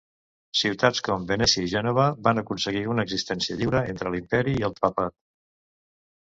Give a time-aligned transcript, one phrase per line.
[0.61, 5.21] Ciutats com Venècia i Gènova, van aconseguir una existència lliure entre l'imperi i el papat.